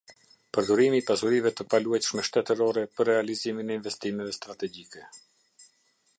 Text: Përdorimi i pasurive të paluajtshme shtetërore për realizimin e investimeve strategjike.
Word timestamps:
Përdorimi 0.57 0.97
i 0.99 1.03
pasurive 1.09 1.51
të 1.59 1.67
paluajtshme 1.73 2.25
shtetërore 2.31 2.87
për 2.97 3.11
realizimin 3.11 3.71
e 3.75 3.79
investimeve 3.83 4.35
strategjike. 4.39 5.07